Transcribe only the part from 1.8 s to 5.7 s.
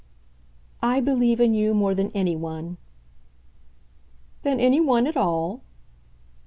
than any one." "Than any one at all?"